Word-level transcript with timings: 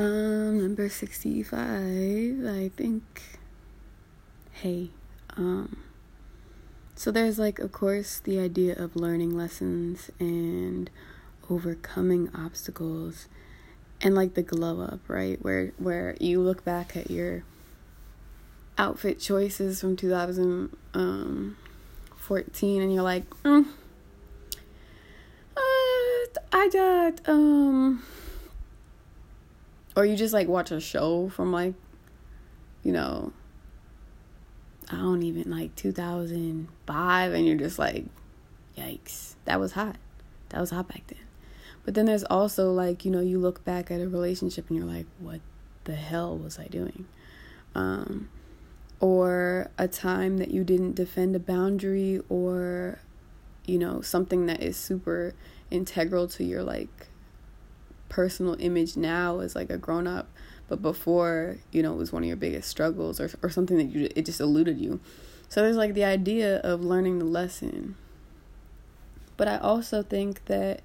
Um, 0.00 0.62
number 0.62 0.88
65, 0.88 1.58
I 1.58 2.70
think. 2.74 3.38
Hey, 4.50 4.88
um, 5.36 5.76
so 6.94 7.10
there's 7.10 7.38
like, 7.38 7.58
of 7.58 7.70
course, 7.70 8.18
the 8.18 8.38
idea 8.38 8.82
of 8.82 8.96
learning 8.96 9.36
lessons 9.36 10.10
and 10.18 10.88
overcoming 11.50 12.30
obstacles 12.34 13.28
and 14.00 14.14
like 14.14 14.32
the 14.32 14.42
glow 14.42 14.80
up, 14.80 15.00
right? 15.06 15.38
Where 15.42 15.74
where 15.76 16.16
you 16.18 16.40
look 16.40 16.64
back 16.64 16.96
at 16.96 17.10
your 17.10 17.42
outfit 18.78 19.20
choices 19.20 19.82
from 19.82 19.96
2014 19.96 22.80
and 22.80 22.94
you're 22.94 23.02
like, 23.02 23.28
mm, 23.44 23.66
uh, 25.54 25.60
I 26.52 26.70
got 26.72 27.20
um 27.28 28.02
or 30.00 30.06
you 30.06 30.16
just 30.16 30.32
like 30.32 30.48
watch 30.48 30.70
a 30.70 30.80
show 30.80 31.28
from 31.28 31.52
like 31.52 31.74
you 32.82 32.90
know 32.90 33.34
I 34.90 34.96
don't 34.96 35.22
even 35.22 35.50
like 35.50 35.76
2005 35.76 37.32
and 37.32 37.46
you're 37.46 37.56
just 37.56 37.78
like 37.78 38.06
yikes. 38.76 39.34
That 39.44 39.60
was 39.60 39.72
hot. 39.72 39.96
That 40.48 40.60
was 40.60 40.70
hot 40.70 40.88
back 40.88 41.06
then. 41.06 41.20
But 41.84 41.94
then 41.94 42.06
there's 42.06 42.24
also 42.24 42.72
like 42.72 43.04
you 43.04 43.10
know 43.10 43.20
you 43.20 43.38
look 43.38 43.62
back 43.62 43.90
at 43.90 44.00
a 44.00 44.08
relationship 44.08 44.70
and 44.70 44.78
you're 44.78 44.88
like 44.88 45.06
what 45.18 45.40
the 45.84 45.94
hell 45.94 46.36
was 46.36 46.58
I 46.58 46.66
doing? 46.66 47.06
Um 47.74 48.30
or 49.00 49.70
a 49.76 49.86
time 49.86 50.38
that 50.38 50.50
you 50.50 50.64
didn't 50.64 50.94
defend 50.94 51.36
a 51.36 51.38
boundary 51.38 52.22
or 52.30 53.00
you 53.66 53.78
know 53.78 54.00
something 54.00 54.46
that 54.46 54.62
is 54.62 54.78
super 54.78 55.34
integral 55.70 56.26
to 56.26 56.42
your 56.42 56.62
like 56.62 57.09
personal 58.10 58.56
image 58.58 58.96
now 58.96 59.38
as 59.38 59.54
like 59.54 59.70
a 59.70 59.78
grown 59.78 60.06
up 60.06 60.28
but 60.70 60.80
before 60.80 61.56
you 61.72 61.82
know 61.82 61.92
it 61.92 61.96
was 61.96 62.12
one 62.12 62.22
of 62.22 62.28
your 62.28 62.36
biggest 62.36 62.68
struggles 62.68 63.20
or 63.20 63.28
or 63.42 63.50
something 63.50 63.76
that 63.76 63.90
you 63.90 64.08
it 64.14 64.24
just 64.24 64.40
eluded 64.40 64.80
you. 64.80 65.00
So 65.48 65.62
there's 65.62 65.76
like 65.76 65.94
the 65.94 66.04
idea 66.04 66.58
of 66.60 66.82
learning 66.82 67.18
the 67.18 67.24
lesson. 67.24 67.96
But 69.36 69.48
i 69.48 69.56
also 69.58 70.02
think 70.02 70.44
that 70.44 70.80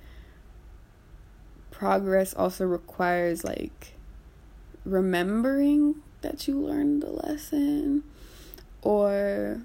progress 1.70 2.34
also 2.34 2.66
requires 2.66 3.44
like 3.44 3.96
remembering 4.86 5.96
that 6.22 6.48
you 6.48 6.60
learned 6.60 7.04
the 7.04 7.12
lesson 7.12 8.04
or 8.82 9.62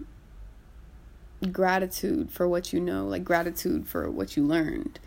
gratitude 1.52 2.30
for 2.30 2.46
what 2.46 2.72
you 2.72 2.80
know 2.80 3.06
like 3.06 3.24
gratitude 3.24 3.86
for 3.86 4.10
what 4.10 4.36
you 4.36 4.44
learned 4.44 4.98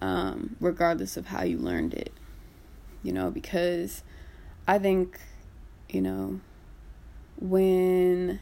um, 0.00 0.56
regardless 0.60 1.16
of 1.16 1.26
how 1.26 1.42
you 1.42 1.58
learned 1.58 1.94
it 1.94 2.12
you 3.02 3.12
know 3.12 3.30
because 3.30 4.02
I 4.70 4.78
think, 4.78 5.18
you 5.88 6.00
know, 6.00 6.40
when 7.40 8.38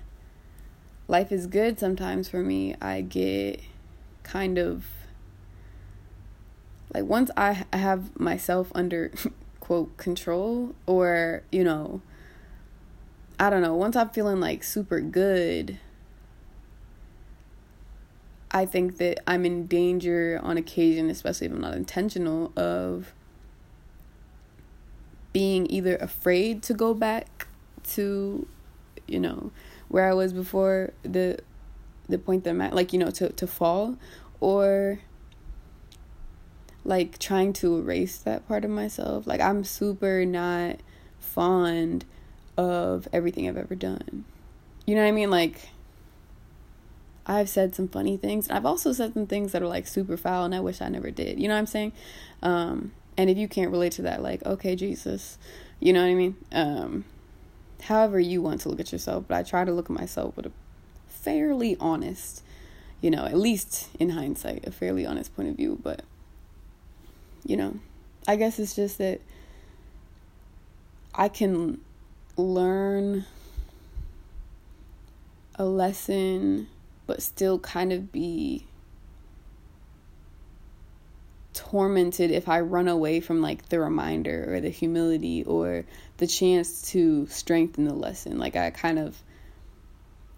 life 1.07 1.33
is 1.33 1.47
good 1.47 1.79
sometimes 1.79 2.29
for 2.29 2.43
me, 2.43 2.75
I 2.83 3.01
get 3.01 3.63
kind 4.25 4.59
of 4.59 4.85
like 6.93 7.05
once 7.05 7.31
I 7.35 7.65
have 7.73 8.19
myself 8.21 8.71
under 8.75 9.11
quote 9.61 9.97
control 9.97 10.75
or, 10.85 11.45
you 11.51 11.65
know, 11.65 12.03
I 13.41 13.49
don't 13.49 13.63
know, 13.63 13.75
once 13.75 13.97
I'm 13.97 14.11
feeling 14.11 14.39
like 14.39 14.63
super 14.65 15.01
good, 15.01 15.79
I 18.51 18.65
think 18.67 18.97
that 18.99 19.19
I'm 19.27 19.45
in 19.45 19.67
danger 19.67 20.41
on 20.43 20.57
occasion, 20.57 21.11
especially 21.11 21.49
if 21.49 21.53
I'm 21.53 21.61
not 21.61 21.75
intentional, 21.75 22.53
of 22.57 23.13
being 25.33 25.71
either 25.71 25.97
afraid 25.97 26.63
to 26.65 26.75
go 26.75 26.95
back 26.95 27.47
to 27.85 28.47
you 29.07 29.21
know 29.21 29.51
where 29.89 30.09
I 30.09 30.15
was 30.15 30.33
before 30.33 30.93
the 31.03 31.39
the 32.09 32.19
point 32.19 32.45
that 32.45 32.51
I'm 32.51 32.61
at 32.61 32.75
like 32.75 32.93
you 32.93 32.99
know 32.99 33.11
to 33.13 33.29
to 33.31 33.47
fall 33.47 33.97
or 34.41 35.01
like 36.85 37.19
trying 37.19 37.53
to 37.53 37.79
erase 37.79 38.19
that 38.19 38.49
part 38.49 38.65
of 38.65 38.71
myself. 38.71 39.27
Like 39.27 39.41
I'm 39.41 39.63
super 39.63 40.25
not 40.25 40.77
fond 41.21 42.05
of 42.57 43.07
everything 43.13 43.49
I've 43.49 43.57
ever 43.57 43.75
done. 43.75 44.25
You 44.87 44.95
know 44.95 45.03
what 45.03 45.09
I 45.09 45.13
mean? 45.13 45.31
Like 45.31 45.69
I've 47.29 47.49
said 47.49 47.75
some 47.75 47.89
funny 47.89 48.17
things 48.17 48.49
I've 48.49 48.67
also 48.67 48.93
said 48.93 49.15
some 49.15 49.27
things 49.27 49.53
that 49.53 49.63
are 49.63 49.69
like 49.69 49.87
super 49.87 50.17
foul 50.17 50.45
and 50.45 50.55
I 50.55 50.61
wish 50.61 50.81
I 50.81 50.89
never 50.89 51.11
did 51.11 51.39
you 51.39 51.47
know 51.47 51.55
what 51.55 51.61
I'm 51.61 51.67
saying 51.67 51.93
um 52.43 52.93
and 53.19 53.29
if 53.29 53.37
you 53.37 53.49
can't 53.49 53.73
relate 53.73 53.93
to 53.95 54.03
that, 54.03 54.23
like, 54.23 54.47
okay, 54.47 54.77
Jesus, 54.77 55.39
you 55.81 55.93
know 55.93 56.03
what 56.03 56.11
I 56.11 56.15
mean? 56.15 56.37
Um, 56.53 57.05
however 57.83 58.21
you 58.21 58.41
want 58.41 58.61
to 58.61 58.69
look 58.69 58.79
at 58.79 58.93
yourself, 58.93 59.25
but 59.27 59.37
I 59.37 59.43
try 59.43 59.65
to 59.65 59.73
look 59.73 59.91
at 59.91 59.91
myself 59.91 60.37
with 60.37 60.47
a 60.47 60.53
fairly 61.09 61.77
honest, 61.81 62.45
you 63.01 63.11
know, 63.11 63.25
at 63.25 63.37
least 63.37 63.89
in 63.99 64.11
hindsight, 64.11 64.69
a 64.69 64.71
fairly 64.71 65.05
honest 65.05 65.35
point 65.35 65.49
of 65.49 65.57
view. 65.57 65.81
But, 65.83 66.03
you 67.45 67.57
know, 67.57 67.81
I 68.29 68.37
guess 68.37 68.61
it's 68.61 68.77
just 68.77 68.99
that 68.99 69.21
I 71.13 71.29
can 71.29 71.81
learn 72.37 73.25
a 75.57 75.65
lesson, 75.65 76.69
but 77.09 77.23
still 77.23 77.59
kind 77.59 77.91
of 77.91 78.13
be 78.13 78.67
tormented 81.55 82.31
if 82.31 82.49
I 82.49 82.61
run 82.61 82.87
away 82.87 83.19
from 83.21 83.41
like 83.41 83.71
the 83.71 83.81
reminder 83.81 84.55
or 84.55 84.61
the 84.61 84.69
humility 84.69 85.43
or 85.43 85.87
the 86.19 86.27
chance 86.27 86.91
to 86.91 87.27
strengthen 87.29 87.87
the 87.87 87.95
lesson. 87.95 88.39
Like 88.39 88.57
I 88.57 88.71
kind 88.71 88.99
of 88.99 89.21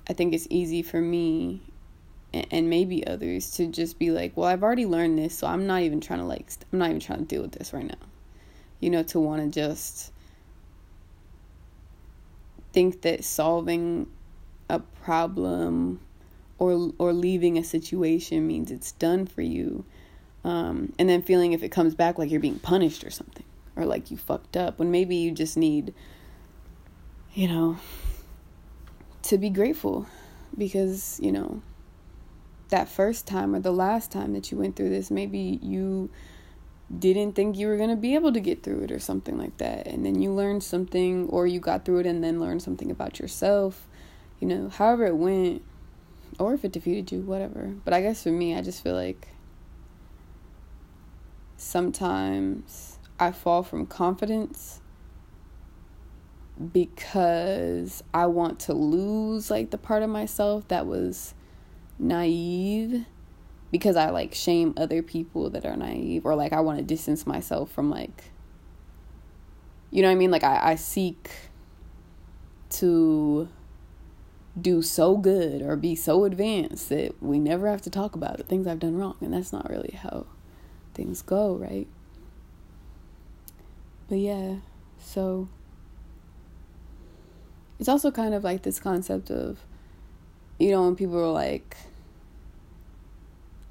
I 0.09 0.13
think 0.13 0.33
it's 0.33 0.47
easy 0.49 0.83
for 0.83 1.01
me 1.01 1.61
and 2.33 2.71
maybe 2.71 3.05
others 3.05 3.51
to 3.57 3.67
just 3.67 3.99
be 3.99 4.13
like, 4.13 4.37
well, 4.37 4.47
I've 4.47 4.63
already 4.63 4.87
learned 4.87 5.19
this, 5.19 5.37
so 5.37 5.49
I'm 5.49 5.67
not 5.67 5.83
even 5.83 6.01
trying 6.01 6.21
to 6.21 6.25
like 6.25 6.47
I'm 6.73 6.79
not 6.79 6.91
even 6.91 7.01
trying 7.01 7.19
to 7.19 7.25
deal 7.25 7.43
with 7.43 7.53
this 7.53 7.73
right 7.73 7.87
now. 7.87 8.07
You 8.79 8.91
know, 8.91 9.03
to 9.03 9.19
want 9.19 9.43
to 9.43 9.61
just 9.61 10.13
think 12.73 13.03
that 13.03 13.25
solving 13.25 14.07
a 14.69 14.79
problem 14.79 15.99
or 16.61 16.93
or 16.99 17.13
leaving 17.13 17.59
a 17.59 17.65
situation 17.65 18.47
means 18.47 18.71
it's 18.71 18.93
done 18.93 19.27
for 19.27 19.43
you 19.43 19.85
um, 20.45 20.93
and 20.99 21.09
then 21.09 21.23
feeling 21.23 21.53
if 21.53 21.65
it 21.65 21.71
comes 21.71 21.97
back 21.97 22.19
like 22.19 22.31
you're 22.31 22.39
being 22.39 22.61
punished 22.61 23.03
or 23.03 23.11
something 23.11 23.45
or 23.75 23.85
like 23.85 24.11
you 24.13 24.17
fucked 24.17 24.57
up 24.57 24.79
when 24.79 24.93
maybe 24.93 25.17
you 25.17 25.33
just 25.33 25.57
need 25.57 25.93
you 27.35 27.49
know 27.49 27.77
to 29.23 29.39
be 29.39 29.51
grateful. 29.51 30.07
Because 30.57 31.21
you 31.23 31.31
know 31.31 31.63
that 32.71 32.89
first 32.89 33.27
time 33.27 33.55
or 33.55 33.61
the 33.61 33.73
last 33.73 34.11
time 34.11 34.33
that 34.33 34.51
you 34.51 34.59
went 34.59 34.77
through 34.77 34.91
this 34.91 35.11
maybe 35.11 35.59
you 35.63 36.11
didn't 36.97 37.33
think 37.35 37.57
you 37.57 37.67
were 37.69 37.77
going 37.77 37.91
to 37.91 37.97
be 37.97 38.15
able 38.17 38.33
to 38.33 38.41
get 38.41 38.63
through 38.63 38.83
it 38.83 38.91
or 38.91 38.99
something 38.99 39.39
like 39.39 39.57
that. 39.59 39.87
And 39.87 40.05
then 40.05 40.21
you 40.21 40.33
learned 40.33 40.65
something 40.65 41.29
or 41.29 41.47
you 41.47 41.61
got 41.61 41.85
through 41.85 42.01
it 42.01 42.07
and 42.07 42.23
then 42.23 42.41
learned 42.41 42.63
something 42.63 42.91
about 42.91 43.21
yourself 43.21 43.87
you 44.41 44.49
know 44.49 44.69
however 44.71 45.07
it 45.07 45.17
went 45.17 45.63
or 46.41 46.55
if 46.55 46.65
it 46.65 46.73
defeated 46.73 47.13
you 47.13 47.21
whatever. 47.21 47.75
But 47.85 47.95
i 47.95 48.01
guess 48.01 48.23
for 48.23 48.31
me 48.31 48.57
i 48.57 48.63
just 48.63 48.83
feel 48.83 48.95
like 48.95 49.29
sometimes 51.57 52.99
I 53.19 53.33
fall 53.33 53.63
from 53.63 53.87
confidence 53.87 54.81
because 56.73 58.03
I 58.15 58.27
want 58.27 58.61
to 58.61 58.73
lose 58.73 59.51
like 59.51 59.71
the 59.71 59.79
part 59.79 60.03
of 60.03 60.09
myself 60.09 60.67
that 60.69 60.87
was 60.87 61.35
naive 61.99 63.05
because 63.71 63.95
I 63.97 64.09
like 64.09 64.35
shame 64.35 64.73
other 64.77 65.03
people 65.03 65.51
that 65.51 65.67
are 65.67 65.77
naive 65.77 66.25
or 66.25 66.35
like 66.35 66.55
I 66.55 66.61
want 66.61 66.79
to 66.79 66.85
distance 66.85 67.27
myself 67.27 67.71
from 67.71 67.91
like 67.91 68.33
you 69.91 70.03
know 70.03 70.09
what 70.09 70.13
I 70.13 70.17
mean? 70.17 70.31
Like 70.31 70.45
I, 70.45 70.73
I 70.73 70.75
seek 70.77 71.31
to 72.71 73.49
do 74.63 74.83
so 74.83 75.17
good 75.17 75.63
or 75.63 75.77
be 75.77 75.95
so 75.95 76.25
advanced 76.25 76.89
that 76.89 77.23
we 77.23 77.39
never 77.39 77.69
have 77.69 77.83
to 77.83 77.91
talk 77.91 78.15
about 78.15 78.37
the 78.37 78.43
things 78.43 78.67
I've 78.67 78.79
done 78.79 78.97
wrong 78.97 79.17
and 79.21 79.33
that's 79.33 79.53
not 79.53 79.69
really 79.69 79.99
how 80.03 80.27
things 80.95 81.23
go, 81.23 81.55
right? 81.55 81.87
But 84.09 84.19
yeah, 84.19 84.57
so 84.99 85.49
it's 87.79 87.89
also 87.89 88.11
kind 88.11 88.35
of 88.35 88.45
like 88.45 88.63
this 88.63 88.81
concept 88.81 89.31
of, 89.31 89.65
you 90.59 90.71
know, 90.71 90.85
when 90.85 90.97
people 90.97 91.19
are 91.19 91.33
like, 91.33 91.77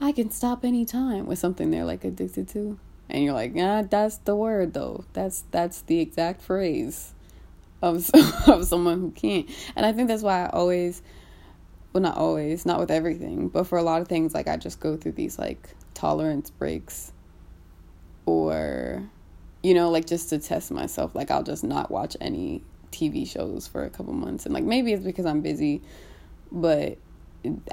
I 0.02 0.12
can 0.12 0.32
stop 0.32 0.64
anytime 0.64 1.26
with 1.26 1.40
something 1.40 1.72
they're 1.72 1.86
like 1.86 2.06
addicted 2.06 2.48
to. 2.50 2.80
And 3.10 3.24
you're 3.24 3.34
like, 3.34 3.54
ah, 3.58 3.82
that's 3.82 4.18
the 4.18 4.36
word 4.36 4.74
though. 4.74 5.04
That's 5.14 5.44
that's 5.52 5.82
the 5.82 6.00
exact 6.00 6.42
phrase 6.42 7.14
of 7.82 8.10
of 8.48 8.66
someone 8.66 9.00
who 9.00 9.12
can't. 9.12 9.50
And 9.76 9.86
I 9.86 9.92
think 9.92 10.08
that's 10.08 10.24
why 10.24 10.46
I 10.46 10.50
always 10.50 11.02
well 11.94 12.04
not 12.04 12.18
always, 12.18 12.66
not 12.66 12.80
with 12.80 12.92
everything, 12.92 13.50
but 13.50 13.66
for 13.66 13.78
a 13.78 13.84
lot 13.84 14.02
of 14.02 14.08
things 14.08 14.34
like 14.34 14.48
I 14.48 14.58
just 14.58 14.80
go 14.80 14.98
through 14.98 15.14
these 15.14 15.40
like 15.40 15.70
tolerance 15.94 16.50
breaks 16.50 17.12
or 18.26 19.10
you 19.62 19.74
know, 19.74 19.90
like 19.90 20.06
just 20.06 20.30
to 20.30 20.40
test 20.40 20.72
myself. 20.72 21.16
Like 21.16 21.32
I'll 21.32 21.44
just 21.44 21.64
not 21.64 21.92
watch 21.92 22.16
any 22.22 22.64
TV 22.92 23.28
shows 23.28 23.68
for 23.68 23.84
a 23.84 23.90
couple 23.90 24.14
months. 24.14 24.46
And 24.46 24.54
like 24.54 24.64
maybe 24.64 24.94
it's 24.94 25.04
because 25.04 25.26
I'm 25.26 25.42
busy, 25.42 25.82
but 26.52 26.98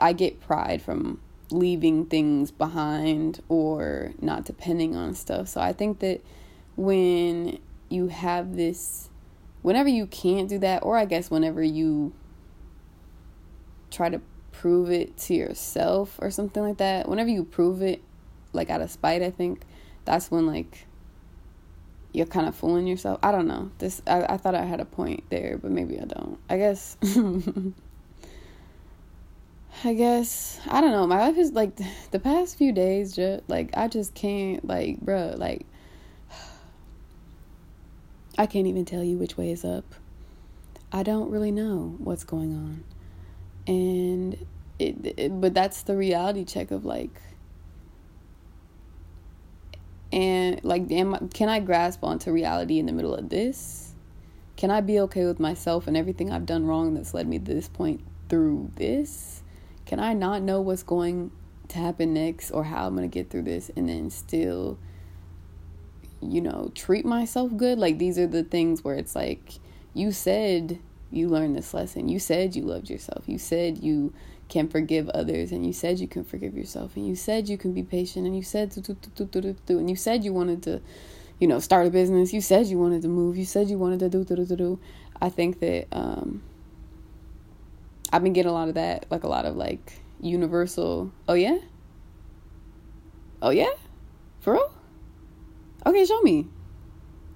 I 0.01 0.13
get 0.13 0.41
pride 0.41 0.83
from 0.83 1.21
leaving 1.51 2.07
things 2.07 2.51
behind 2.51 3.41
or 3.49 4.13
not 4.21 4.45
depending 4.45 4.97
on 4.97 5.15
stuff. 5.15 5.49
So 5.49 5.61
I 5.61 5.73
think 5.73 6.01
that 6.01 6.21
when 6.77 7.59
you 7.89 8.09
have 8.09 8.57
this 8.57 9.09
whenever 9.67 9.89
you 9.89 10.07
can't 10.07 10.49
do 10.49 10.61
that 10.61 10.85
or 10.85 10.97
I 10.97 11.07
guess 11.07 11.29
whenever 11.29 11.61
you 11.61 12.13
try 13.91 14.09
to 14.09 14.21
prove 14.53 14.93
it 14.93 15.17
to 15.17 15.35
yourself 15.35 16.21
or 16.23 16.31
something 16.31 16.63
like 16.63 16.77
that, 16.77 17.09
whenever 17.09 17.31
you 17.31 17.43
prove 17.43 17.83
it 17.83 18.01
like 18.53 18.71
out 18.71 18.81
of 18.81 18.93
spite, 18.93 19.23
I 19.23 19.31
think 19.31 19.63
that's 20.05 20.31
when 20.31 20.47
like 20.47 20.87
you're 22.13 22.27
kind 22.27 22.47
of 22.47 22.55
fooling 22.55 22.87
yourself. 22.87 23.19
I 23.25 23.33
don't 23.33 23.49
know. 23.49 23.73
This 23.79 24.03
I, 24.07 24.35
I 24.35 24.37
thought 24.37 24.55
I 24.55 24.65
had 24.65 24.79
a 24.79 24.85
point 24.85 25.25
there, 25.31 25.59
but 25.61 25.73
maybe 25.73 25.99
I 25.99 26.05
don't. 26.05 26.39
I 26.49 26.59
guess 26.59 26.97
I 29.83 29.95
guess 29.95 30.61
I 30.69 30.81
don't 30.81 30.93
know. 30.93 31.09
My 31.09 31.19
life 31.19 31.39
is 31.39 31.51
like 31.51 31.73
the 32.13 32.21
past 32.21 32.57
few 32.57 32.71
days 32.71 33.17
just 33.17 33.43
like 33.49 33.77
I 33.77 33.89
just 33.89 34.15
can't 34.15 34.65
like 34.65 35.05
bruh, 35.05 35.37
like 35.37 35.67
I 38.39 38.47
can't 38.47 38.67
even 38.67 38.85
tell 38.85 39.03
you 39.03 39.17
which 39.17 39.37
way 39.37 39.51
is 39.51 39.65
up. 39.65 39.95
I 40.93 41.03
don't 41.03 41.31
really 41.31 41.51
know 41.51 41.97
what's 41.99 42.25
going 42.25 42.53
on. 42.53 42.85
And 43.67 44.47
it, 44.79 45.15
it 45.19 45.41
but 45.41 45.55
that's 45.55 45.83
the 45.83 45.97
reality 45.97 46.45
check 46.45 46.71
of 46.71 46.85
like 46.85 47.21
and 50.13 50.63
like 50.63 50.89
can 50.89 51.49
I 51.49 51.61
grasp 51.61 52.05
onto 52.05 52.31
reality 52.31 52.79
in 52.79 52.87
the 52.87 52.93
middle 52.93 53.15
of 53.15 53.29
this? 53.29 53.95
Can 54.57 54.71
I 54.71 54.81
be 54.81 55.01
okay 55.01 55.27
with 55.27 55.39
myself 55.41 55.87
and 55.87 55.97
everything 55.97 56.31
I've 56.31 56.47
done 56.47 56.67
wrong 56.67 56.95
that's 56.95 57.13
led 57.13 57.29
me 57.29 57.39
to 57.39 57.45
this 57.45 57.69
point 57.69 58.01
through 58.29 58.71
this? 58.77 59.43
Can 59.85 60.01
I 60.01 60.15
not 60.15 60.43
know 60.43 60.61
what's 60.61 60.83
going 60.83 61.31
to 61.69 61.79
happen 61.79 62.15
next 62.15 62.51
or 62.51 62.65
how 62.65 62.87
I'm 62.87 62.97
going 62.97 63.09
to 63.09 63.13
get 63.13 63.29
through 63.29 63.43
this 63.43 63.71
and 63.77 63.89
then 63.89 64.09
still 64.11 64.79
you 66.21 66.41
know, 66.41 66.71
treat 66.75 67.05
myself 67.05 67.57
good? 67.57 67.79
Like 67.79 67.99
these 67.99 68.19
are 68.19 68.27
the 68.27 68.45
things 68.45 68.83
where 68.85 68.95
it's 68.95 69.15
like 69.15 69.55
you 69.95 70.13
said 70.13 70.79
you 71.11 71.29
learned 71.29 71.57
this 71.57 71.73
lesson. 71.73 72.09
You 72.09 72.19
said 72.19 72.57
you 72.57 72.63
loved 72.63 72.91
yourself. 72.91 73.25
You 73.27 73.39
said 73.39 73.79
you 73.79 74.13
can 74.49 74.69
forgive 74.69 75.09
others 75.11 75.51
and 75.51 75.67
you 75.67 75.73
said 75.73 75.99
you 75.99 76.07
can 76.07 76.25
forgive 76.25 76.57
yourself 76.57 76.97
and 76.97 77.07
you 77.07 77.17
said 77.17 77.49
you 77.49 77.59
can 77.59 77.73
be 77.73 77.83
patient 77.83 78.27
and 78.27 78.37
you 78.37 78.43
said 78.43 78.73
and 79.69 79.91
you 79.91 79.97
said 79.97 80.25
you 80.25 80.33
wanted 80.33 80.63
to 80.63 80.81
you 81.41 81.49
know 81.49 81.59
start 81.59 81.87
a 81.87 81.91
business 81.91 82.33
you 82.33 82.41
said 82.41 82.67
you 82.67 82.79
wanted 82.79 83.03
to 83.03 83.09
move 83.09 83.37
you 83.37 83.45
said 83.45 83.69
you 83.69 83.77
wanted 83.77 83.99
to 83.99 84.09
do 84.09 84.25
do 84.25 84.37
do 84.45 84.57
do 84.57 84.79
i 85.21 85.29
think 85.29 85.59
that 85.59 85.87
um 85.91 86.43
i've 88.13 88.23
been 88.23 88.33
getting 88.33 88.51
a 88.51 88.55
lot 88.55 88.69
of 88.69 88.75
that 88.75 89.05
like 89.11 89.25
a 89.25 89.29
lot 89.29 89.45
of 89.45 89.57
like 89.57 89.95
universal 90.21 91.11
oh 91.29 91.35
yeah 91.35 91.59
oh 93.43 93.51
yeah 93.51 93.73
for 94.41 94.55
real 94.55 94.76
okay 95.87 96.05
show 96.05 96.21
me. 96.23 96.47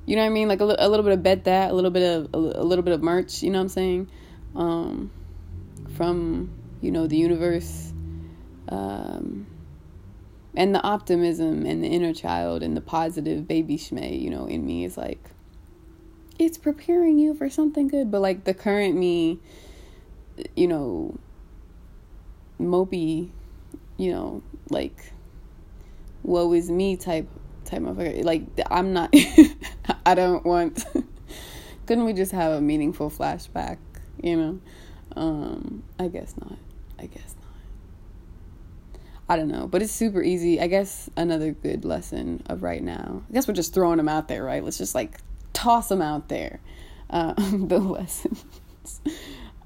You 0.07 0.17
know 0.17 0.23
what 0.23 0.27
i 0.27 0.31
mean? 0.31 0.49
Like 0.49 0.61
a, 0.61 0.65
a 0.65 0.89
little 0.89 1.05
bit 1.05 1.13
of 1.13 1.23
bet 1.23 1.45
that 1.45 1.71
a 1.71 1.75
little 1.75 1.91
bit 1.91 2.03
of 2.03 2.35
a, 2.35 2.39
a 2.61 2.65
little 2.65 2.83
bit 2.83 2.95
of 2.95 3.03
merch 3.03 3.43
you 3.43 3.51
know 3.51 3.59
what 3.59 3.63
i'm 3.65 3.69
saying? 3.69 4.11
Um 4.57 5.11
from 5.97 6.51
you 6.81 6.91
know, 6.91 7.07
the 7.07 7.17
universe, 7.17 7.93
um, 8.69 9.47
and 10.57 10.75
the 10.75 10.83
optimism 10.83 11.67
and 11.67 11.85
the 11.85 11.89
inner 11.89 12.13
child 12.13 12.63
and 12.63 12.77
the 12.77 12.81
positive 12.81 13.47
baby 13.47 13.77
shmay, 13.77 14.21
you 14.21 14.31
know, 14.31 14.47
in 14.47 14.65
me 14.65 14.85
is 14.85 14.97
like, 14.97 15.31
it's 16.39 16.59
preparing 16.59 17.19
you 17.19 17.35
for 17.35 17.51
something 17.51 17.89
good. 17.89 18.11
But 18.11 18.21
like 18.21 18.45
the 18.45 18.55
current 18.55 18.97
me, 18.97 19.39
you 20.57 20.67
know, 20.67 21.19
mopey, 22.59 23.31
you 23.97 24.13
know, 24.13 24.43
like, 24.71 25.13
woe 26.23 26.53
is 26.53 26.71
me 26.71 26.97
type 26.97 27.29
type 27.71 27.83
like 28.25 28.45
I'm 28.71 28.93
not 28.93 29.15
I 30.07 30.15
don't 30.15 30.45
want 30.45 30.85
couldn't 31.91 32.05
we 32.05 32.13
just 32.13 32.31
have 32.31 32.53
a 32.53 32.61
meaningful 32.61 33.11
flashback, 33.11 33.79
you 34.23 34.37
know? 34.37 34.61
Um, 35.17 35.83
I 35.99 36.07
guess 36.07 36.37
not. 36.39 36.57
I 37.01 37.07
guess 37.07 37.35
not. 37.35 39.01
I 39.29 39.35
don't 39.35 39.49
know, 39.49 39.67
but 39.67 39.83
it's 39.83 39.93
super 39.93 40.23
easy. 40.23 40.61
I 40.61 40.69
guess 40.69 41.11
another 41.17 41.51
good 41.51 41.85
lesson 41.85 42.45
of 42.47 42.63
right 42.63 42.81
now. 42.81 43.25
I 43.29 43.33
guess 43.33 43.49
we're 43.49 43.55
just 43.55 43.75
throwing 43.75 43.97
them 43.97 44.09
out 44.09 44.29
there, 44.29 44.45
right? 44.45 44.63
Let's 44.63 44.79
just 44.79 44.95
like 44.95 45.19
toss 45.53 45.89
them 45.89 46.01
out 46.01 46.29
there. 46.29 46.61
Uh, 47.11 47.35
the 47.53 47.81
lessons. 47.81 48.45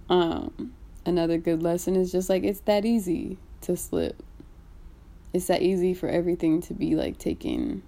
um, 0.08 0.72
another 1.04 1.36
good 1.36 1.62
lesson 1.62 1.94
is 1.94 2.10
just 2.10 2.30
like 2.30 2.42
it's 2.42 2.60
that 2.60 2.86
easy 2.86 3.36
to 3.60 3.76
slip. 3.76 4.22
It's 5.34 5.48
that 5.48 5.60
easy 5.60 5.92
for 5.92 6.08
everything 6.08 6.62
to 6.62 6.72
be 6.72 6.94
like 6.94 7.18
taken 7.18 7.82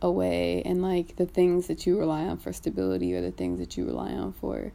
away, 0.00 0.62
and 0.64 0.82
like 0.82 1.16
the 1.16 1.26
things 1.26 1.66
that 1.66 1.86
you 1.86 1.98
rely 1.98 2.22
on 2.22 2.38
for 2.38 2.52
stability 2.52 3.14
or 3.14 3.20
the 3.20 3.32
things 3.32 3.58
that 3.58 3.76
you 3.76 3.84
rely 3.84 4.12
on 4.12 4.32
for 4.32 4.72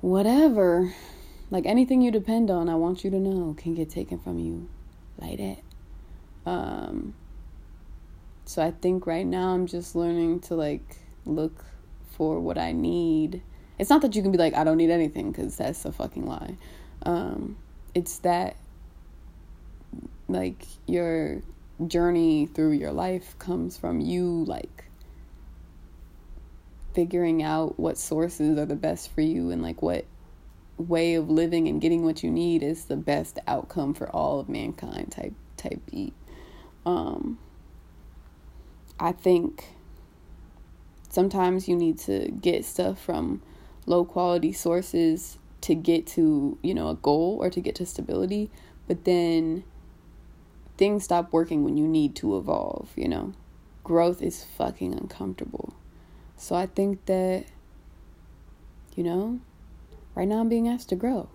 whatever 0.00 0.92
like 1.52 1.66
anything 1.66 2.00
you 2.00 2.10
depend 2.10 2.50
on, 2.50 2.70
I 2.70 2.74
want 2.76 3.04
you 3.04 3.10
to 3.10 3.18
know 3.18 3.54
can 3.56 3.74
get 3.74 3.90
taken 3.90 4.18
from 4.18 4.38
you 4.38 4.68
like 5.18 5.38
that. 5.38 6.50
Um 6.50 7.14
so 8.46 8.62
I 8.62 8.70
think 8.70 9.06
right 9.06 9.26
now 9.26 9.50
I'm 9.50 9.66
just 9.66 9.94
learning 9.94 10.40
to 10.40 10.54
like 10.54 10.96
look 11.26 11.64
for 12.16 12.40
what 12.40 12.58
I 12.58 12.72
need. 12.72 13.42
It's 13.78 13.90
not 13.90 14.00
that 14.02 14.16
you 14.16 14.22
can 14.22 14.32
be 14.32 14.38
like 14.38 14.54
I 14.54 14.64
don't 14.64 14.78
need 14.78 14.90
anything 14.90 15.32
cuz 15.32 15.56
that's 15.56 15.84
a 15.84 15.92
fucking 15.92 16.26
lie. 16.26 16.56
Um 17.02 17.56
it's 17.94 18.18
that 18.20 18.56
like 20.26 20.64
your 20.86 21.42
journey 21.88 22.46
through 22.46 22.72
your 22.72 22.92
life 22.92 23.38
comes 23.38 23.76
from 23.76 24.00
you 24.00 24.44
like 24.44 24.84
figuring 26.94 27.42
out 27.42 27.78
what 27.78 27.96
sources 27.96 28.58
are 28.58 28.66
the 28.66 28.76
best 28.76 29.10
for 29.14 29.22
you 29.22 29.50
and 29.50 29.62
like 29.62 29.80
what 29.82 30.04
way 30.76 31.14
of 31.14 31.30
living 31.30 31.68
and 31.68 31.80
getting 31.80 32.04
what 32.04 32.22
you 32.22 32.30
need 32.30 32.62
is 32.62 32.84
the 32.86 32.96
best 32.96 33.38
outcome 33.46 33.94
for 33.94 34.08
all 34.10 34.40
of 34.40 34.48
mankind 34.48 35.10
type 35.10 35.34
type 35.56 35.80
beat. 35.90 36.14
Um, 36.84 37.38
I 38.98 39.12
think 39.12 39.68
sometimes 41.08 41.68
you 41.68 41.76
need 41.76 41.98
to 42.00 42.30
get 42.30 42.64
stuff 42.64 43.00
from 43.00 43.42
low 43.86 44.04
quality 44.04 44.52
sources 44.52 45.38
to 45.62 45.74
get 45.74 46.06
to, 46.08 46.58
you 46.62 46.74
know, 46.74 46.88
a 46.88 46.94
goal 46.94 47.38
or 47.40 47.50
to 47.50 47.60
get 47.60 47.76
to 47.76 47.86
stability, 47.86 48.50
but 48.88 49.04
then 49.04 49.64
things 50.76 51.04
stop 51.04 51.32
working 51.32 51.64
when 51.64 51.76
you 51.76 51.86
need 51.86 52.16
to 52.16 52.36
evolve, 52.36 52.90
you 52.96 53.08
know. 53.08 53.32
Growth 53.84 54.22
is 54.22 54.44
fucking 54.44 54.92
uncomfortable. 54.92 55.74
So 56.36 56.54
I 56.54 56.66
think 56.66 57.04
that 57.06 57.46
you 58.96 59.04
know, 59.04 59.40
right 60.14 60.28
now 60.28 60.40
I'm 60.40 60.48
being 60.48 60.68
asked 60.68 60.90
to 60.90 60.96
grow. 60.96 61.28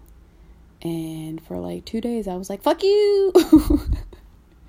And 0.82 1.41
for 1.41 1.58
like 1.58 1.86
two 1.86 2.01
days, 2.01 2.27
I 2.27 2.36
was 2.36 2.50
like, 2.50 2.62
fuck 2.62 2.84
you. 2.84 3.34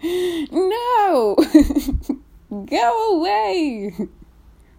no. 0.50 1.36
Go 2.66 3.16
away. 3.16 3.94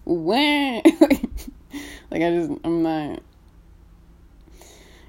When? 0.06 0.82
like, 2.10 2.24
I 2.24 2.32
just, 2.32 2.52
I'm 2.64 2.82
not. 2.82 3.22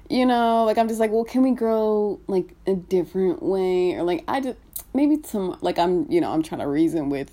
You 0.09 0.25
know, 0.25 0.65
like, 0.65 0.77
I'm 0.77 0.87
just 0.87 0.99
like, 0.99 1.09
well, 1.11 1.23
can 1.23 1.41
we 1.41 1.51
grow 1.51 2.19
like 2.27 2.53
a 2.67 2.75
different 2.75 3.41
way? 3.41 3.93
Or 3.93 4.03
like, 4.03 4.23
I 4.27 4.41
just, 4.41 4.57
maybe 4.93 5.19
some, 5.23 5.57
like, 5.61 5.79
I'm, 5.79 6.09
you 6.11 6.21
know, 6.21 6.31
I'm 6.31 6.43
trying 6.43 6.61
to 6.61 6.67
reason 6.67 7.09
with 7.09 7.31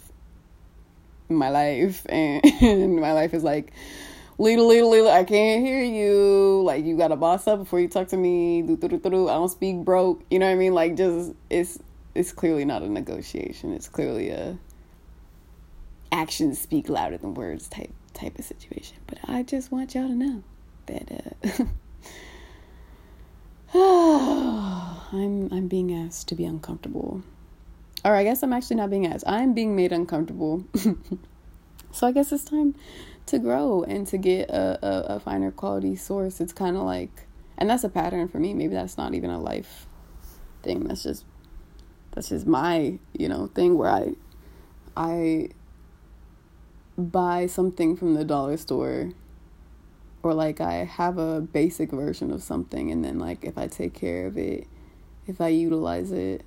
my 1.28 1.50
life. 1.50 2.06
And, 2.10 3.00
my 3.00 3.12
life 3.12 3.34
is 3.34 3.44
like, 3.44 3.72
little, 4.38 4.68
little, 4.68 4.90
little, 4.90 5.10
I 5.10 5.24
can't 5.24 5.64
hear 5.64 5.82
you. 5.82 6.62
Like, 6.64 6.84
you 6.84 6.96
got 6.96 7.08
to 7.08 7.16
boss 7.16 7.46
up 7.46 7.58
before 7.58 7.80
you 7.80 7.88
talk 7.88 8.08
to 8.08 8.16
me. 8.16 8.62
I 8.62 8.76
don't 8.76 9.48
speak 9.48 9.84
broke. 9.84 10.22
You 10.30 10.38
know 10.38 10.46
what 10.46 10.52
I 10.52 10.56
mean? 10.56 10.74
Like, 10.74 10.96
just, 10.96 11.32
it's, 11.50 11.78
it's 12.14 12.32
clearly 12.32 12.64
not 12.64 12.82
a 12.82 12.88
negotiation. 12.88 13.72
It's 13.72 13.88
clearly 13.88 14.30
a 14.30 14.58
actions 16.10 16.58
speak 16.58 16.88
louder 16.88 17.18
than 17.18 17.34
words 17.34 17.68
type, 17.68 17.92
type 18.14 18.38
of 18.38 18.44
situation. 18.44 18.96
But 19.06 19.18
I 19.24 19.42
just 19.42 19.70
want 19.70 19.94
y'all 19.94 20.08
to 20.08 20.14
know 20.14 20.42
that, 20.86 21.34
uh, 21.44 21.64
I'm, 25.12 25.52
I'm 25.52 25.68
being 25.68 25.94
asked 25.94 26.28
to 26.28 26.34
be 26.34 26.44
uncomfortable. 26.46 27.22
Or 28.08 28.16
I 28.16 28.24
guess 28.24 28.42
I'm 28.42 28.54
actually 28.54 28.76
not 28.76 28.88
being 28.88 29.06
asked. 29.06 29.24
I'm 29.26 29.52
being 29.52 29.76
made 29.76 29.92
uncomfortable. 29.92 30.64
so 31.92 32.06
I 32.06 32.12
guess 32.12 32.32
it's 32.32 32.42
time 32.42 32.74
to 33.26 33.38
grow 33.38 33.82
and 33.82 34.06
to 34.06 34.16
get 34.16 34.48
a, 34.48 34.78
a, 34.82 35.16
a 35.16 35.20
finer 35.20 35.50
quality 35.50 35.94
source. 35.94 36.40
It's 36.40 36.54
kind 36.54 36.78
of 36.78 36.84
like, 36.84 37.26
and 37.58 37.68
that's 37.68 37.84
a 37.84 37.90
pattern 37.90 38.26
for 38.26 38.38
me. 38.38 38.54
Maybe 38.54 38.72
that's 38.72 38.96
not 38.96 39.12
even 39.12 39.28
a 39.28 39.38
life 39.38 39.84
thing. 40.62 40.84
That's 40.84 41.02
just 41.02 41.26
that's 42.12 42.30
just 42.30 42.46
my 42.46 42.98
you 43.12 43.28
know 43.28 43.48
thing 43.48 43.76
where 43.76 43.90
I 43.90 44.14
I 44.96 45.50
buy 46.96 47.44
something 47.46 47.94
from 47.94 48.14
the 48.14 48.24
dollar 48.24 48.56
store 48.56 49.10
or 50.22 50.32
like 50.32 50.62
I 50.62 50.84
have 50.84 51.18
a 51.18 51.42
basic 51.42 51.90
version 51.90 52.30
of 52.30 52.42
something 52.42 52.90
and 52.90 53.04
then 53.04 53.18
like 53.18 53.44
if 53.44 53.58
I 53.58 53.66
take 53.66 53.92
care 53.92 54.26
of 54.26 54.38
it, 54.38 54.66
if 55.26 55.42
I 55.42 55.48
utilize 55.48 56.10
it, 56.10 56.46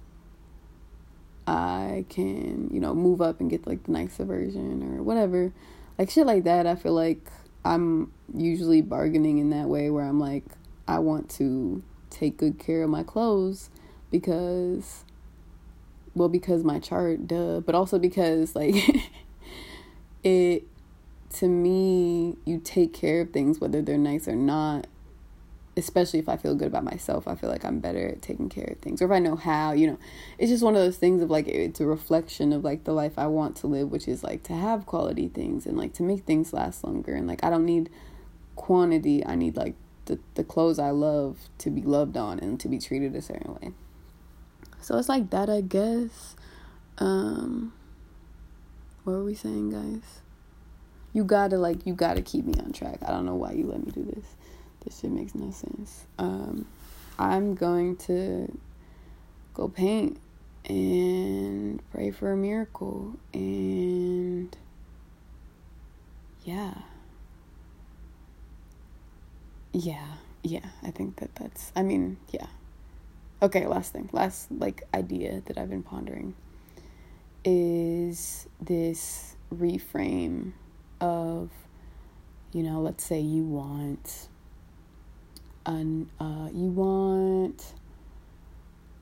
I 1.47 2.05
can, 2.09 2.69
you 2.71 2.79
know, 2.79 2.93
move 2.93 3.21
up 3.21 3.39
and 3.39 3.49
get 3.49 3.67
like 3.67 3.83
the 3.83 3.91
nicer 3.91 4.25
version 4.25 4.83
or 4.83 5.03
whatever. 5.03 5.51
Like 5.97 6.09
shit 6.09 6.25
like 6.25 6.43
that, 6.45 6.67
I 6.67 6.75
feel 6.75 6.93
like 6.93 7.27
I'm 7.63 8.11
usually 8.33 8.81
bargaining 8.81 9.37
in 9.37 9.49
that 9.51 9.67
way 9.67 9.89
where 9.89 10.05
I'm 10.05 10.19
like 10.19 10.45
I 10.87 10.99
want 10.99 11.29
to 11.31 11.83
take 12.09 12.37
good 12.37 12.59
care 12.59 12.83
of 12.83 12.89
my 12.89 13.03
clothes 13.03 13.69
because 14.09 15.05
well 16.15 16.29
because 16.29 16.63
my 16.63 16.79
chart 16.79 17.27
duh 17.27 17.61
but 17.61 17.75
also 17.75 17.97
because 17.99 18.55
like 18.55 18.75
it 20.23 20.63
to 21.29 21.47
me 21.47 22.35
you 22.45 22.59
take 22.59 22.93
care 22.93 23.21
of 23.21 23.31
things 23.31 23.59
whether 23.59 23.81
they're 23.81 23.97
nice 23.97 24.27
or 24.27 24.35
not 24.35 24.87
especially 25.77 26.19
if 26.19 26.27
I 26.27 26.35
feel 26.35 26.55
good 26.55 26.67
about 26.67 26.83
myself, 26.83 27.27
I 27.27 27.35
feel 27.35 27.49
like 27.49 27.63
I'm 27.63 27.79
better 27.79 28.09
at 28.09 28.21
taking 28.21 28.49
care 28.49 28.65
of 28.71 28.79
things. 28.79 29.01
Or 29.01 29.05
if 29.05 29.11
I 29.11 29.19
know 29.19 29.35
how, 29.35 29.71
you 29.71 29.87
know, 29.87 29.97
it's 30.37 30.51
just 30.51 30.63
one 30.63 30.75
of 30.75 30.81
those 30.81 30.97
things 30.97 31.21
of 31.21 31.29
like 31.29 31.47
it's 31.47 31.79
a 31.79 31.85
reflection 31.85 32.51
of 32.51 32.63
like 32.63 32.83
the 32.83 32.91
life 32.91 33.17
I 33.17 33.27
want 33.27 33.55
to 33.57 33.67
live, 33.67 33.89
which 33.89 34.07
is 34.07 34.23
like 34.23 34.43
to 34.43 34.53
have 34.53 34.85
quality 34.85 35.29
things 35.29 35.65
and 35.65 35.77
like 35.77 35.93
to 35.93 36.03
make 36.03 36.23
things 36.23 36.51
last 36.51 36.83
longer. 36.83 37.15
And 37.15 37.27
like 37.27 37.43
I 37.43 37.49
don't 37.49 37.65
need 37.65 37.89
quantity, 38.55 39.25
I 39.25 39.35
need 39.35 39.55
like 39.55 39.75
the, 40.05 40.19
the 40.35 40.43
clothes 40.43 40.77
I 40.77 40.89
love 40.89 41.37
to 41.59 41.69
be 41.69 41.81
loved 41.81 42.17
on 42.17 42.39
and 42.39 42.59
to 42.59 42.67
be 42.67 42.77
treated 42.77 43.15
a 43.15 43.21
certain 43.21 43.53
way. 43.53 43.71
So 44.81 44.97
it's 44.97 45.09
like 45.09 45.29
that, 45.29 45.49
I 45.49 45.61
guess. 45.61 46.35
Um, 46.97 47.71
what 49.03 49.13
were 49.13 49.23
we 49.23 49.35
saying, 49.35 49.69
guys? 49.69 50.19
You 51.13 51.23
gotta 51.23 51.57
like 51.57 51.85
you 51.85 51.93
gotta 51.93 52.21
keep 52.21 52.45
me 52.45 52.53
on 52.59 52.73
track. 52.73 52.99
I 53.05 53.11
don't 53.11 53.25
know 53.25 53.35
why 53.35 53.51
you 53.51 53.67
let 53.67 53.85
me 53.85 53.91
do 53.91 54.03
this. 54.03 54.25
This 54.83 54.99
shit 54.99 55.11
makes 55.11 55.35
no 55.35 55.51
sense. 55.51 56.05
Um, 56.17 56.65
I'm 57.19 57.55
going 57.55 57.97
to 57.97 58.57
go 59.53 59.67
paint 59.67 60.19
and 60.65 61.81
pray 61.91 62.11
for 62.11 62.31
a 62.31 62.37
miracle 62.37 63.15
and 63.33 64.55
yeah 66.45 66.73
yeah 69.73 70.05
yeah 70.43 70.65
i 70.83 70.91
think 70.91 71.15
that 71.17 71.33
that's 71.35 71.71
i 71.75 71.81
mean 71.81 72.17
yeah 72.31 72.45
okay 73.41 73.65
last 73.65 73.93
thing 73.93 74.09
last 74.11 74.51
like 74.51 74.83
idea 74.93 75.41
that 75.45 75.57
i've 75.57 75.69
been 75.69 75.83
pondering 75.83 76.35
is 77.43 78.47
this 78.59 79.35
reframe 79.53 80.51
of 80.99 81.49
you 82.53 82.61
know 82.61 82.81
let's 82.81 83.03
say 83.03 83.19
you 83.19 83.43
want 83.43 84.27
an 85.65 86.09
uh, 86.19 86.49
you 86.53 86.69
want 86.69 87.73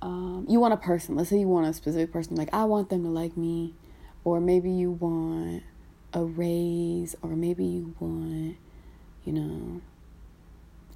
um, 0.01 0.45
you 0.47 0.59
want 0.59 0.73
a 0.73 0.77
person. 0.77 1.15
Let's 1.15 1.29
say 1.29 1.39
you 1.39 1.47
want 1.47 1.67
a 1.67 1.73
specific 1.73 2.11
person. 2.11 2.35
Like 2.35 2.53
I 2.53 2.63
want 2.63 2.89
them 2.89 3.03
to 3.03 3.09
like 3.09 3.35
me, 3.35 3.73
or 4.23 4.39
maybe 4.39 4.69
you 4.71 4.91
want 4.91 5.63
a 6.13 6.23
raise, 6.23 7.15
or 7.21 7.31
maybe 7.31 7.65
you 7.65 7.95
want, 7.99 8.57
you 9.25 9.33
know, 9.33 9.81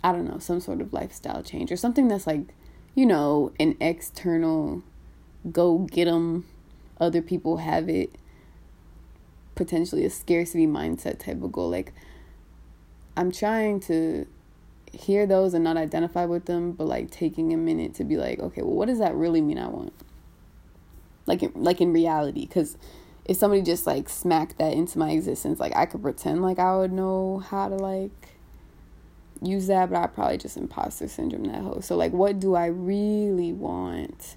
I 0.03 0.11
don't 0.11 0.25
know, 0.25 0.39
some 0.39 0.59
sort 0.59 0.81
of 0.81 0.93
lifestyle 0.93 1.43
change 1.43 1.71
or 1.71 1.77
something 1.77 2.07
that's 2.07 2.27
like, 2.27 2.53
you 2.95 3.05
know, 3.05 3.51
an 3.59 3.75
external 3.79 4.83
go 5.51 5.79
get 5.79 6.05
them. 6.05 6.45
Other 6.99 7.21
people 7.21 7.57
have 7.57 7.89
it. 7.89 8.15
Potentially 9.55 10.05
a 10.05 10.09
scarcity 10.09 10.65
mindset 10.65 11.19
type 11.19 11.43
of 11.43 11.51
goal. 11.51 11.69
Like 11.69 11.93
I'm 13.15 13.31
trying 13.31 13.79
to 13.81 14.25
hear 14.93 15.25
those 15.25 15.53
and 15.53 15.63
not 15.63 15.75
identify 15.75 16.25
with 16.25 16.45
them, 16.45 16.71
but 16.71 16.85
like 16.85 17.11
taking 17.11 17.51
a 17.53 17.57
minute 17.57 17.93
to 17.95 18.03
be 18.03 18.15
like, 18.15 18.39
okay, 18.39 18.61
well, 18.61 18.75
what 18.75 18.87
does 18.87 18.99
that 18.99 19.15
really 19.15 19.41
mean? 19.41 19.57
I 19.57 19.67
want, 19.67 19.93
like, 21.25 21.43
in, 21.43 21.51
like 21.55 21.81
in 21.81 21.91
reality, 21.91 22.45
because 22.45 22.77
if 23.25 23.37
somebody 23.37 23.61
just 23.61 23.87
like 23.87 24.09
smacked 24.09 24.57
that 24.59 24.73
into 24.73 24.99
my 24.99 25.11
existence, 25.11 25.59
like 25.59 25.75
I 25.75 25.85
could 25.85 26.01
pretend 26.01 26.41
like 26.41 26.59
I 26.59 26.75
would 26.75 26.91
know 26.91 27.39
how 27.39 27.69
to 27.69 27.75
like 27.75 28.11
use 29.41 29.67
that, 29.67 29.89
but 29.89 29.97
I 29.97 30.07
probably 30.07 30.37
just 30.37 30.57
imposter 30.57 31.07
syndrome 31.07 31.45
that 31.45 31.61
whole. 31.61 31.81
So 31.81 31.95
like, 31.95 32.11
what 32.11 32.39
do 32.39 32.55
I 32.55 32.67
really 32.67 33.53
want? 33.53 34.35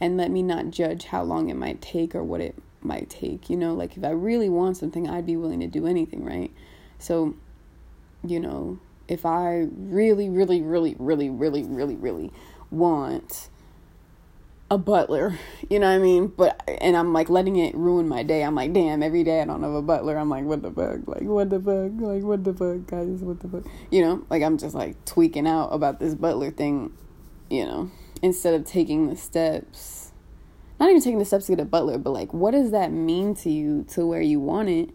And 0.00 0.16
let 0.16 0.30
me 0.30 0.42
not 0.42 0.70
judge 0.70 1.04
how 1.06 1.22
long 1.22 1.48
it 1.48 1.56
might 1.56 1.80
take 1.80 2.14
or 2.14 2.22
what 2.22 2.40
it 2.40 2.54
might 2.82 3.08
take. 3.08 3.48
You 3.48 3.56
know, 3.56 3.74
like 3.74 3.96
if 3.96 4.04
I 4.04 4.10
really 4.10 4.48
want 4.48 4.76
something, 4.76 5.08
I'd 5.08 5.26
be 5.26 5.36
willing 5.36 5.60
to 5.60 5.66
do 5.66 5.86
anything, 5.86 6.24
right? 6.24 6.52
So, 6.98 7.34
you 8.24 8.38
know, 8.38 8.78
if 9.08 9.24
I 9.24 9.66
really, 9.76 10.28
really, 10.28 10.60
really, 10.60 10.96
really, 10.98 11.30
really, 11.30 11.62
really, 11.64 11.96
really 11.96 12.32
want 12.70 13.48
a 14.70 14.78
butler, 14.78 15.38
you 15.70 15.78
know 15.78 15.88
what 15.88 15.94
I 15.94 15.98
mean? 15.98 16.28
But 16.28 16.62
and 16.80 16.96
I'm 16.96 17.12
like 17.12 17.28
letting 17.28 17.56
it 17.56 17.74
ruin 17.74 18.08
my 18.08 18.22
day. 18.22 18.42
I'm 18.42 18.54
like, 18.54 18.72
damn, 18.72 19.02
every 19.02 19.24
day 19.24 19.40
I 19.40 19.44
don't 19.44 19.62
have 19.62 19.72
a 19.72 19.82
butler. 19.82 20.16
I'm 20.16 20.28
like, 20.28 20.44
what 20.44 20.62
the 20.62 20.70
fuck? 20.70 21.06
Like, 21.06 21.22
what 21.22 21.50
the 21.50 21.60
fuck? 21.60 21.92
Like, 22.00 22.22
what 22.22 22.44
the 22.44 22.52
fuck, 22.52 22.86
guys? 22.86 23.20
What 23.20 23.40
the 23.40 23.48
fuck? 23.48 23.64
You 23.90 24.02
know, 24.02 24.24
like 24.28 24.42
I'm 24.42 24.58
just 24.58 24.74
like 24.74 25.04
tweaking 25.04 25.46
out 25.46 25.68
about 25.68 26.00
this 26.00 26.14
butler 26.14 26.50
thing, 26.50 26.92
you 27.48 27.64
know, 27.64 27.90
instead 28.22 28.54
of 28.54 28.64
taking 28.64 29.08
the 29.08 29.16
steps. 29.16 30.12
Not 30.78 30.90
even 30.90 31.00
taking 31.00 31.18
the 31.18 31.24
steps 31.24 31.46
to 31.46 31.52
get 31.52 31.62
a 31.62 31.64
butler, 31.64 31.96
but 31.96 32.10
like, 32.10 32.34
what 32.34 32.50
does 32.50 32.70
that 32.72 32.92
mean 32.92 33.34
to 33.36 33.50
you 33.50 33.86
to 33.90 34.06
where 34.06 34.20
you 34.20 34.40
want 34.40 34.68
it? 34.68 34.90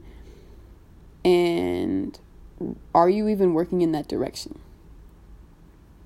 And 1.26 2.20
are 2.94 3.10
you 3.10 3.28
even 3.28 3.54
working 3.54 3.82
in 3.82 3.92
that 3.92 4.08
direction? 4.08 4.60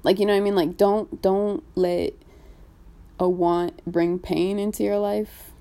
Like, 0.03 0.19
you 0.19 0.25
know 0.25 0.33
what 0.33 0.37
I 0.37 0.41
mean? 0.41 0.55
Like, 0.55 0.77
don't 0.77 1.21
don't 1.21 1.63
let 1.75 2.13
a 3.19 3.29
want 3.29 3.83
bring 3.85 4.19
pain 4.19 4.59
into 4.59 4.83
your 4.83 4.97
life 4.97 5.51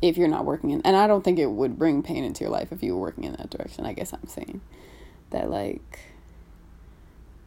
if 0.00 0.16
you're 0.16 0.28
not 0.28 0.44
working 0.44 0.70
in 0.70 0.82
and 0.84 0.96
I 0.96 1.06
don't 1.06 1.22
think 1.22 1.38
it 1.38 1.46
would 1.46 1.78
bring 1.78 2.02
pain 2.02 2.24
into 2.24 2.42
your 2.42 2.50
life 2.50 2.72
if 2.72 2.82
you 2.82 2.94
were 2.96 3.00
working 3.00 3.24
in 3.24 3.32
that 3.34 3.50
direction. 3.50 3.86
I 3.86 3.92
guess 3.92 4.12
I'm 4.12 4.26
saying 4.26 4.60
that 5.30 5.48
like 5.48 6.00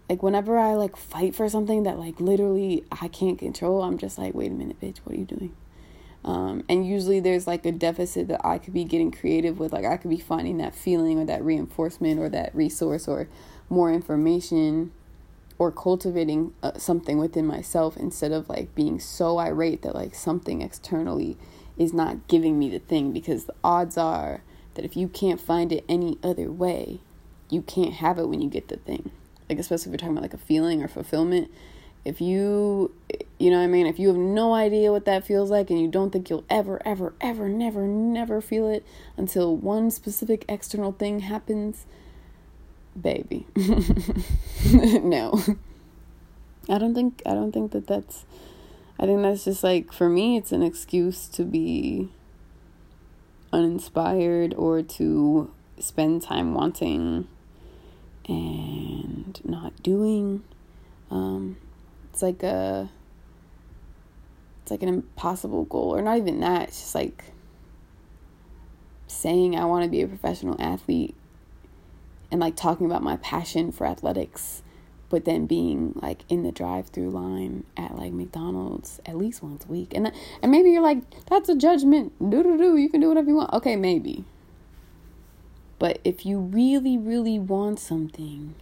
like 0.10 0.24
whenever 0.24 0.58
I 0.58 0.76
like 0.76 0.96
fight 0.96 1.36
for 1.36 1.50
something 1.50 1.84
that 1.84 2.00
like 2.00 2.20
literally 2.20 2.86
I 2.92 3.08
can't 3.08 3.38
control, 3.38 3.82
I'm 3.82 3.98
just 3.98 4.18
like, 4.18 4.34
wait 4.34 4.52
a 4.52 4.54
minute, 4.54 4.80
bitch, 4.80 5.00
what 5.00 5.16
are 5.16 5.20
you 5.20 5.26
doing? 5.26 5.56
Um, 6.26 6.64
and 6.68 6.88
usually 6.88 7.20
there's 7.20 7.46
like 7.46 7.66
a 7.68 7.72
deficit 7.72 8.28
that 8.30 8.44
I 8.44 8.58
could 8.58 8.74
be 8.74 8.84
getting 8.84 9.12
creative 9.12 9.60
with. 9.60 9.72
Like 9.72 9.86
I 9.86 9.96
could 9.96 10.10
be 10.10 10.20
finding 10.20 10.58
that 10.58 10.74
feeling 10.74 11.20
or 11.20 11.26
that 11.26 11.44
reinforcement 11.44 12.20
or 12.20 12.30
that 12.30 12.54
resource 12.56 13.08
or 13.08 13.30
more 13.70 13.94
information 13.94 14.92
or 15.60 15.72
cultivating 15.72 16.54
uh, 16.64 16.74
something 16.78 17.20
within 17.20 17.46
myself 17.46 17.96
instead 17.96 18.32
of 18.32 18.50
like 18.50 18.74
being 18.74 19.00
so 19.00 19.38
irate 19.38 19.84
that 19.84 19.94
like 19.94 20.16
something 20.16 20.62
externally 20.64 21.38
is 21.78 21.94
not 21.94 22.28
giving 22.28 22.58
me 22.58 22.70
the 22.70 22.80
thing 22.80 23.12
because 23.12 23.46
the 23.46 23.56
odds 23.64 23.96
are 23.96 24.42
that 24.74 24.84
if 24.84 24.98
you 24.98 25.08
can't 25.08 25.40
find 25.40 25.72
it 25.72 25.86
any 25.88 26.18
other 26.24 26.52
way, 26.52 27.00
you 27.52 27.62
can't 27.62 27.94
have 27.94 28.18
it 28.18 28.28
when 28.28 28.42
you 28.42 28.50
get 28.50 28.68
the 28.68 28.78
thing. 28.78 29.12
Like 29.48 29.60
especially 29.60 29.84
if 29.84 29.88
you're 29.92 29.98
talking 29.98 30.18
about 30.18 30.24
like 30.24 30.34
a 30.34 30.38
feeling 30.38 30.82
or 30.82 30.88
fulfillment, 30.88 31.52
if 32.04 32.20
you 32.20 32.92
you 33.38 33.50
know 33.50 33.58
what 33.58 33.64
I 33.64 33.68
mean, 33.68 33.86
if 33.86 34.00
you 34.00 34.08
have 34.08 34.18
no 34.18 34.54
idea 34.54 34.92
what 34.92 35.06
that 35.06 35.26
feels 35.26 35.52
like 35.52 35.70
and 35.70 35.80
you 35.80 35.90
don't 35.90 36.12
think 36.12 36.30
you'll 36.30 36.46
ever 36.50 36.82
ever 36.86 37.14
ever 37.20 37.50
never 37.50 37.86
never 37.86 38.40
feel 38.40 38.70
it 38.70 38.86
until 39.18 39.56
one 39.56 39.92
specific 39.92 40.46
external 40.48 40.94
thing 40.94 41.20
happens, 41.20 41.86
baby. 43.00 43.46
no. 44.74 45.42
I 46.70 46.78
don't 46.78 46.96
think 46.96 47.22
I 47.26 47.34
don't 47.34 47.52
think 47.52 47.72
that 47.74 47.88
that's 47.88 48.26
I 48.98 49.06
think 49.06 49.22
that's 49.22 49.44
just 49.44 49.64
like 49.64 49.92
for 49.92 50.10
me 50.10 50.38
it's 50.38 50.54
an 50.54 50.64
excuse 50.64 51.28
to 51.30 51.44
be 51.44 52.10
uninspired 53.52 54.54
or 54.54 54.82
to 54.82 55.52
spend 55.78 56.22
time 56.22 56.54
wanting 56.54 57.28
and 58.28 59.40
not 59.44 59.84
doing 59.84 60.44
um 61.12 61.58
it's 62.12 62.22
like 62.22 62.42
a 62.42 62.90
it's 64.66 64.72
like 64.72 64.82
an 64.82 64.90
impossible 64.90 65.66
goal 65.66 65.96
or 65.96 66.02
not 66.02 66.18
even 66.18 66.40
that 66.40 66.70
it's 66.70 66.80
just 66.80 66.96
like 66.96 67.26
saying 69.06 69.56
i 69.56 69.64
want 69.64 69.84
to 69.84 69.90
be 69.90 70.02
a 70.02 70.08
professional 70.08 70.60
athlete 70.60 71.14
and 72.32 72.42
like 72.42 72.56
talking 72.56 72.88
about 72.88 73.04
my 73.04 73.16
passion 73.18 73.72
for 73.72 73.86
athletics 73.86 74.64
but 75.10 75.24
then 75.24 75.46
being 75.46 75.94
like 76.02 76.24
in 76.30 76.42
the 76.42 76.52
drive-through 76.52 77.12
line 77.12 77.64
at 77.78 77.96
like 77.96 78.12
McDonald's 78.12 79.00
at 79.06 79.16
least 79.16 79.44
once 79.44 79.64
a 79.64 79.68
week 79.68 79.94
and 79.94 80.08
that, 80.08 80.16
and 80.42 80.52
maybe 80.52 80.72
you're 80.72 80.82
like 80.82 81.04
that's 81.28 81.48
a 81.48 81.56
judgment. 81.56 82.12
Do 82.20 82.42
do 82.42 82.58
do. 82.58 82.76
You 82.76 82.90
can 82.90 83.02
do 83.02 83.10
whatever 83.10 83.30
you 83.30 83.36
want. 83.36 83.54
Okay 83.54 83.76
maybe. 83.76 84.26
But 85.78 86.00
if 86.04 86.26
you 86.26 86.40
really 86.40 86.98
really 86.98 87.38
want 87.38 87.80
something 87.80 88.56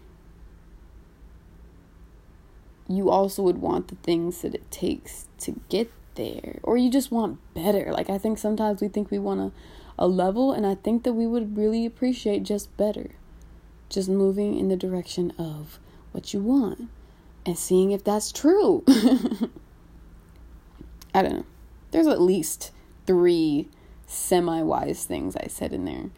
you 2.88 3.10
also 3.10 3.42
would 3.42 3.60
want 3.60 3.88
the 3.88 3.96
things 3.96 4.42
that 4.42 4.54
it 4.54 4.70
takes 4.72 5.28
to 5.38 5.60
get 5.70 5.92
there 6.16 6.60
or 6.64 6.78
you 6.78 6.92
just 6.92 7.12
want 7.12 7.40
better 7.56 7.92
like 7.92 8.10
i 8.10 8.18
think 8.18 8.38
sometimes 8.38 8.82
we 8.82 8.88
think 8.88 9.10
we 9.10 9.18
want 9.18 9.40
to 9.40 9.52
a 9.98 10.08
level 10.08 10.52
and 10.52 10.66
I 10.66 10.76
think 10.76 11.04
that 11.04 11.14
we 11.14 11.28
would 11.28 11.58
really 11.58 11.86
appreciate 11.86 12.44
just 12.44 12.76
better. 12.78 13.12
Just 13.90 14.10
moving 14.10 14.58
in 14.58 14.70
the 14.70 14.76
direction 14.76 15.32
of 15.38 15.80
what 16.12 16.34
you 16.34 16.40
want 16.40 16.90
and 17.46 17.58
seeing 17.58 17.92
if 17.92 18.04
that's 18.04 18.32
true. 18.32 18.84
I 21.14 21.22
don't 21.22 21.34
know. 21.34 21.46
There's 21.92 22.08
at 22.08 22.22
least 22.22 22.72
three 23.06 23.70
semi 24.08 24.62
wise 24.64 25.06
things 25.06 25.36
I 25.36 25.46
said 25.48 25.74
in 25.74 25.86
there. 25.86 26.10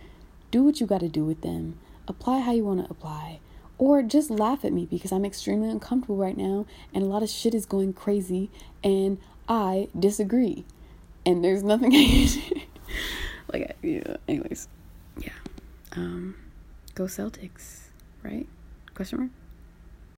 Do 0.51 0.63
what 0.63 0.79
you 0.79 0.88
got 0.88 1.01
to 1.01 1.10
do 1.10 1.25
with 1.25 1.41
them, 1.41 1.77
apply 2.07 2.39
how 2.39 2.53
you 2.53 2.63
want 2.63 2.86
to 2.86 2.89
apply, 2.89 3.39
or 3.77 4.01
just 4.01 4.29
laugh 4.29 4.63
at 4.63 4.74
me 4.74 4.86
because 4.86 5.12
I'm 5.12 5.25
extremely 5.25 5.70
uncomfortable 5.70 6.17
right 6.17 6.38
now 6.38 6.65
and 6.94 7.03
a 7.03 7.08
lot 7.08 7.24
of 7.24 7.29
shit 7.29 7.53
is 7.53 7.65
going 7.65 7.94
crazy 7.94 8.50
and 8.84 9.17
I 9.48 9.89
disagree. 9.98 10.65
And 11.25 11.44
there's 11.44 11.63
nothing 11.63 11.94
I 11.96 12.05
can 12.05 12.27
do. 12.27 12.62
like, 13.51 13.75
yeah, 13.82 14.17
anyways, 14.27 14.67
yeah. 15.20 15.29
Um, 15.94 16.36
go 16.94 17.05
Celtics, 17.05 17.79
right? 18.24 18.48
Question 18.94 19.20
mark? 19.20 19.32